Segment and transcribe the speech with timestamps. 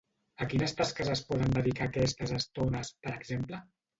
[0.45, 3.63] A quines tasques es poden dedicar aquestes estones, per exemple?